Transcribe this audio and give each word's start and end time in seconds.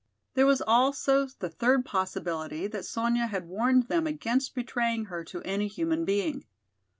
There 0.33 0.47
was 0.47 0.63
also 0.65 1.27
the 1.27 1.49
third 1.51 1.85
possibility 1.85 2.65
that 2.65 2.85
Sonya 2.85 3.27
had 3.27 3.47
warned 3.47 3.83
them 3.83 4.07
against 4.07 4.55
betraying 4.55 5.05
her 5.05 5.23
to 5.25 5.43
any 5.43 5.67
human 5.67 6.05
being. 6.05 6.43